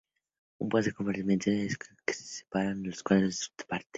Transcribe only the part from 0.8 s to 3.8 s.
de compartimentos" es el que separa los cuadros de un